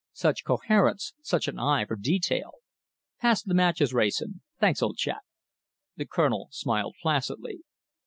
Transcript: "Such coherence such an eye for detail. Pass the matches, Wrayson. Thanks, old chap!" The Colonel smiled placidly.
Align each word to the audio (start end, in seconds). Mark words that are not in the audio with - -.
"Such 0.13 0.43
coherence 0.43 1.13
such 1.21 1.47
an 1.47 1.59
eye 1.59 1.85
for 1.85 1.95
detail. 1.95 2.53
Pass 3.19 3.43
the 3.43 3.53
matches, 3.53 3.93
Wrayson. 3.93 4.41
Thanks, 4.59 4.81
old 4.81 4.97
chap!" 4.97 5.21
The 5.95 6.07
Colonel 6.07 6.47
smiled 6.49 6.95
placidly. 7.03 7.59